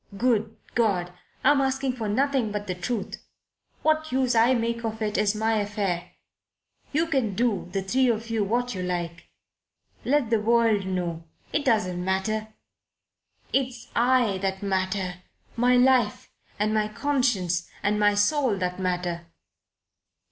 [0.17, 1.13] Good God!
[1.43, 3.23] I'm asking for nothing but the truth.
[3.83, 6.13] What use I make of it is my affair.
[6.91, 9.27] You can do the three of you what you like.
[10.03, 11.25] Let the world know.
[11.53, 12.47] It doesn't matter.
[13.53, 15.21] It's I that matter
[15.55, 19.27] my life and my conscience and my soul that matter."